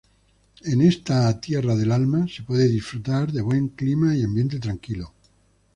Es 0.63 0.73
esta 0.79 1.39
"tierra 1.39 1.75
del 1.75 1.91
alma" 1.91 2.25
se 2.27 2.41
puede 2.41 2.67
disfrutar 2.67 3.31
de 3.31 3.43
buen 3.43 3.67
clima 3.67 4.15
y 4.15 4.23
ambiente 4.23 4.59
tranquilo. 4.59 5.13